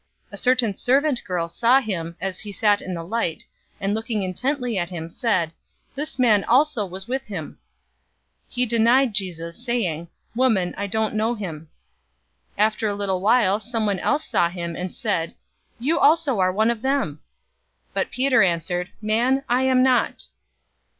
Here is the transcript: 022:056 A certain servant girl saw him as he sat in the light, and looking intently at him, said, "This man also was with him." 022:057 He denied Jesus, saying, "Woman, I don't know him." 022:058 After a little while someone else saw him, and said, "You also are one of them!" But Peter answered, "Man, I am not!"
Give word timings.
022:056 0.29 0.33
A 0.33 0.37
certain 0.37 0.73
servant 0.73 1.23
girl 1.25 1.47
saw 1.47 1.79
him 1.79 2.15
as 2.19 2.39
he 2.39 2.51
sat 2.51 2.81
in 2.81 2.95
the 2.95 3.03
light, 3.03 3.45
and 3.79 3.93
looking 3.93 4.23
intently 4.23 4.75
at 4.75 4.89
him, 4.89 5.11
said, 5.11 5.51
"This 5.93 6.17
man 6.17 6.43
also 6.45 6.87
was 6.87 7.07
with 7.07 7.25
him." 7.27 7.59
022:057 8.47 8.47
He 8.55 8.65
denied 8.65 9.13
Jesus, 9.13 9.63
saying, 9.63 10.07
"Woman, 10.33 10.73
I 10.75 10.87
don't 10.87 11.13
know 11.13 11.35
him." 11.35 11.69
022:058 12.57 12.63
After 12.65 12.87
a 12.87 12.95
little 12.95 13.21
while 13.21 13.59
someone 13.59 13.99
else 13.99 14.25
saw 14.25 14.49
him, 14.49 14.75
and 14.75 14.95
said, 14.95 15.35
"You 15.79 15.99
also 15.99 16.39
are 16.39 16.51
one 16.51 16.71
of 16.71 16.81
them!" 16.81 17.19
But 17.93 18.09
Peter 18.09 18.41
answered, 18.41 18.89
"Man, 19.03 19.43
I 19.47 19.61
am 19.65 19.83
not!" 19.83 20.25